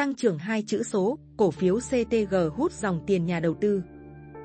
[0.00, 3.82] tăng trưởng hai chữ số, cổ phiếu CTG hút dòng tiền nhà đầu tư.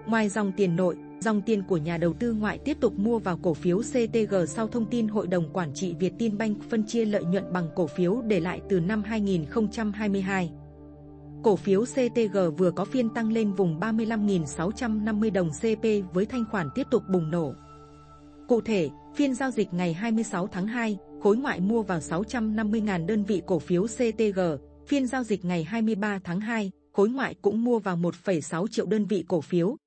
[0.06, 3.40] Ngoài dòng tiền nội, dòng tiền của nhà đầu tư ngoại tiếp tục mua vào
[3.44, 7.54] cổ phiếu CTG sau thông tin Hội đồng Quản trị Vietinbank phân chia lợi nhuận
[7.54, 10.52] bằng cổ phiếu để lại từ năm 2022.
[11.44, 16.70] Cổ phiếu CTG vừa có phiên tăng lên vùng 35.650 đồng CP với thanh khoản
[16.76, 17.54] tiếp tục bùng nổ.
[18.48, 23.24] Cụ thể, phiên giao dịch ngày 26 tháng 2, khối ngoại mua vào 650.000 đơn
[23.24, 24.40] vị cổ phiếu CTG,
[24.88, 29.06] phiên giao dịch ngày 23 tháng 2, khối ngoại cũng mua vào 1,6 triệu đơn
[29.06, 29.78] vị cổ phiếu.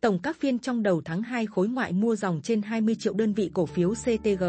[0.00, 3.32] Tổng các phiên trong đầu tháng 2 khối ngoại mua dòng trên 20 triệu đơn
[3.32, 4.44] vị cổ phiếu CTG.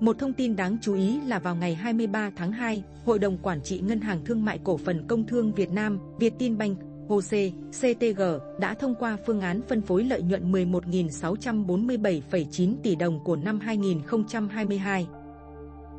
[0.00, 3.62] Một thông tin đáng chú ý là vào ngày 23 tháng 2, Hội đồng Quản
[3.62, 6.78] trị Ngân hàng Thương mại Cổ phần Công thương Việt Nam, Vietinbank,
[7.08, 8.22] HOSE, CTG
[8.60, 15.06] đã thông qua phương án phân phối lợi nhuận 11.647,9 tỷ đồng của năm 2022.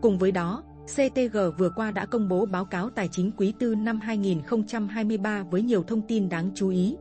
[0.01, 3.75] Cùng với đó, CTG vừa qua đã công bố báo cáo tài chính quý tư
[3.75, 6.95] năm 2023 với nhiều thông tin đáng chú ý.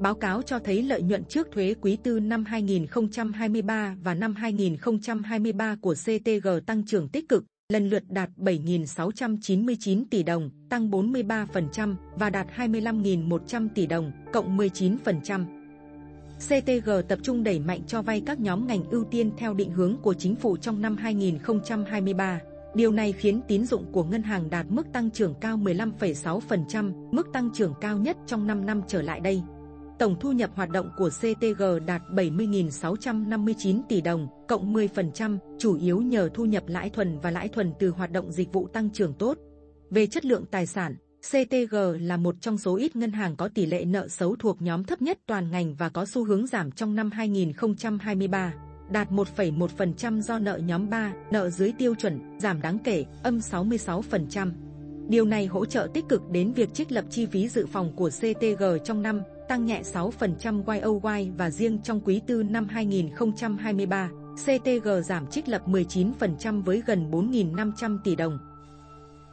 [0.00, 5.76] Báo cáo cho thấy lợi nhuận trước thuế quý tư năm 2023 và năm 2023
[5.80, 12.30] của CTG tăng trưởng tích cực, lần lượt đạt 7.699 tỷ đồng, tăng 43% và
[12.30, 15.44] đạt 25.100 tỷ đồng, cộng 19%.
[16.38, 19.96] CTG tập trung đẩy mạnh cho vay các nhóm ngành ưu tiên theo định hướng
[20.02, 22.40] của chính phủ trong năm 2023.
[22.74, 27.28] Điều này khiến tín dụng của ngân hàng đạt mức tăng trưởng cao 15,6%, mức
[27.32, 29.42] tăng trưởng cao nhất trong 5 năm trở lại đây.
[29.98, 36.00] Tổng thu nhập hoạt động của CTG đạt 70.659 tỷ đồng, cộng 10%, chủ yếu
[36.00, 39.14] nhờ thu nhập lãi thuần và lãi thuần từ hoạt động dịch vụ tăng trưởng
[39.14, 39.38] tốt.
[39.90, 40.96] Về chất lượng tài sản,
[41.30, 44.84] CTG là một trong số ít ngân hàng có tỷ lệ nợ xấu thuộc nhóm
[44.84, 48.54] thấp nhất toàn ngành và có xu hướng giảm trong năm 2023,
[48.90, 54.50] đạt 1,1% do nợ nhóm 3, nợ dưới tiêu chuẩn, giảm đáng kể, âm 66%.
[55.08, 58.10] Điều này hỗ trợ tích cực đến việc trích lập chi phí dự phòng của
[58.10, 64.88] CTG trong năm, tăng nhẹ 6% YOY và riêng trong quý tư năm 2023, CTG
[65.04, 68.38] giảm trích lập 19% với gần 4.500 tỷ đồng.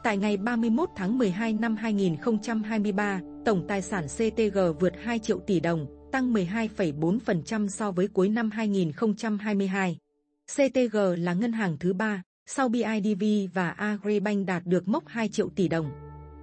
[0.02, 5.60] Tại ngày 31 tháng 12 năm 2023, tổng tài sản CTG vượt 2 triệu tỷ
[5.60, 9.98] đồng, tăng 12,4% so với cuối năm 2022.
[10.46, 13.24] CTG là ngân hàng thứ ba, sau BIDV
[13.54, 15.90] và Agribank đạt được mốc 2 triệu tỷ đồng.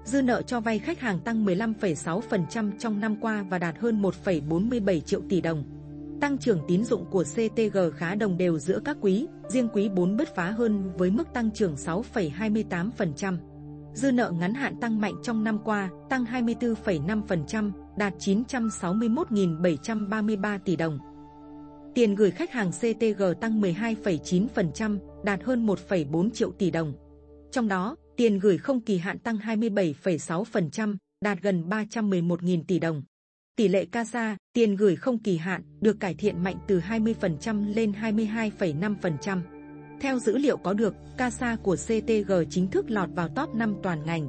[0.05, 4.99] Dư nợ cho vay khách hàng tăng 15,6% trong năm qua và đạt hơn 1,47
[4.99, 5.63] triệu tỷ đồng.
[6.21, 10.17] Tăng trưởng tín dụng của CTG khá đồng đều giữa các quý, riêng quý 4
[10.17, 13.37] bứt phá hơn với mức tăng trưởng 6,28%.
[13.99, 20.99] Dư nợ ngắn hạn tăng mạnh trong năm qua, tăng 24,5%, đạt 961.733 tỷ đồng.
[21.95, 26.93] Tiền gửi khách hàng CTG tăng 12,9%, đạt hơn 1,4 triệu tỷ đồng.
[27.51, 33.03] Trong đó, tiền gửi không kỳ hạn tăng 27,6%, đạt gần 311.000 tỷ đồng.
[33.55, 37.91] Tỷ lệ CASA, tiền gửi không kỳ hạn, được cải thiện mạnh từ 20% lên
[37.91, 39.58] 22,5%.
[40.01, 44.05] Theo dữ liệu có được, CASA của CTG chính thức lọt vào top 5 toàn
[44.05, 44.27] ngành.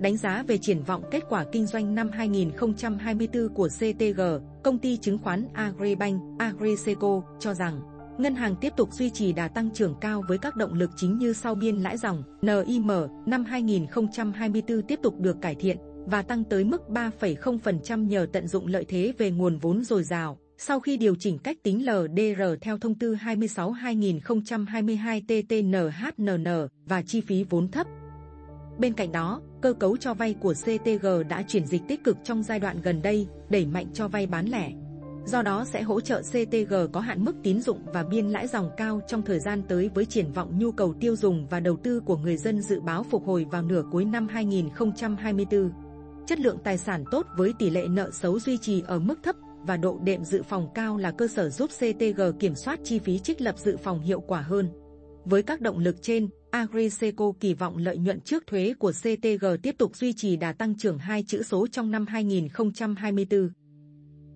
[0.00, 4.20] Đánh giá về triển vọng kết quả kinh doanh năm 2024 của CTG,
[4.64, 7.80] công ty chứng khoán Agribank, Agriseco cho rằng
[8.18, 11.18] ngân hàng tiếp tục duy trì đà tăng trưởng cao với các động lực chính
[11.18, 12.90] như sau biên lãi dòng NIM
[13.26, 15.76] năm 2024 tiếp tục được cải thiện
[16.06, 20.38] và tăng tới mức 3,0% nhờ tận dụng lợi thế về nguồn vốn dồi dào.
[20.58, 27.44] Sau khi điều chỉnh cách tính LDR theo thông tư 26-2022 TTNHNN và chi phí
[27.44, 27.86] vốn thấp.
[28.78, 32.42] Bên cạnh đó, cơ cấu cho vay của CTG đã chuyển dịch tích cực trong
[32.42, 34.72] giai đoạn gần đây, đẩy mạnh cho vay bán lẻ.
[35.26, 38.70] Do đó sẽ hỗ trợ CTG có hạn mức tín dụng và biên lãi dòng
[38.76, 42.00] cao trong thời gian tới với triển vọng nhu cầu tiêu dùng và đầu tư
[42.00, 45.70] của người dân dự báo phục hồi vào nửa cuối năm 2024.
[46.26, 49.36] Chất lượng tài sản tốt với tỷ lệ nợ xấu duy trì ở mức thấp
[49.66, 53.18] và độ đệm dự phòng cao là cơ sở giúp CTG kiểm soát chi phí
[53.18, 54.68] trích lập dự phòng hiệu quả hơn.
[55.24, 59.74] Với các động lực trên, Agriseco kỳ vọng lợi nhuận trước thuế của CTG tiếp
[59.78, 63.50] tục duy trì đà tăng trưởng hai chữ số trong năm 2024.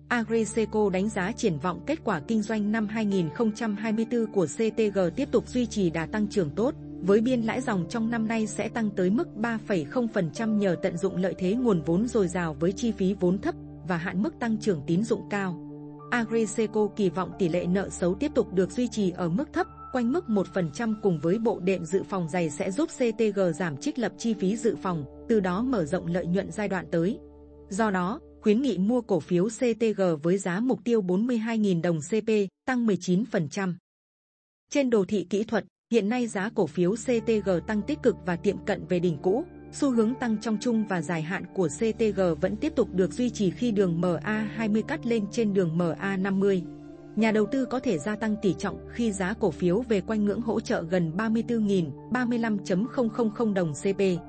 [0.09, 5.47] Agriseco đánh giá triển vọng kết quả kinh doanh năm 2024 của CTG tiếp tục
[5.47, 8.89] duy trì đà tăng trưởng tốt, với biên lãi dòng trong năm nay sẽ tăng
[8.95, 13.15] tới mức 3,0% nhờ tận dụng lợi thế nguồn vốn dồi dào với chi phí
[13.19, 13.55] vốn thấp
[13.89, 15.65] và hạn mức tăng trưởng tín dụng cao.
[16.11, 19.67] Agriseco kỳ vọng tỷ lệ nợ xấu tiếp tục được duy trì ở mức thấp,
[19.93, 23.99] quanh mức 1% cùng với bộ đệm dự phòng dày sẽ giúp CTG giảm trích
[23.99, 27.19] lập chi phí dự phòng, từ đó mở rộng lợi nhuận giai đoạn tới.
[27.69, 32.31] Do đó, khuyến nghị mua cổ phiếu CTG với giá mục tiêu 42.000 đồng CP,
[32.65, 33.73] tăng 19%.
[34.69, 38.35] Trên đồ thị kỹ thuật, hiện nay giá cổ phiếu CTG tăng tích cực và
[38.35, 39.43] tiệm cận về đỉnh cũ.
[39.71, 43.29] Xu hướng tăng trong chung và dài hạn của CTG vẫn tiếp tục được duy
[43.29, 46.61] trì khi đường MA20 cắt lên trên đường MA50.
[47.15, 50.25] Nhà đầu tư có thể gia tăng tỷ trọng khi giá cổ phiếu về quanh
[50.25, 54.28] ngưỡng hỗ trợ gần 34.000, 35.000 đồng CP.